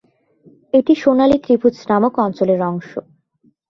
এটি 0.73 0.93
সোনালী 1.01 1.37
ত্রিভুজ 1.43 1.75
নামক 1.89 2.13
অঞ্চলের 2.25 2.61
অংশ। 2.69 2.89